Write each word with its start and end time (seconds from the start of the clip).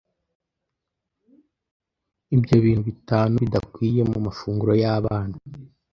Ibyo 2.35 2.55
bintu 2.65 2.81
bitanu 2.89 3.33
bidakwiye 3.43 4.01
mu 4.11 4.17
mafunguro 4.25 4.71
y’abana 4.83 5.35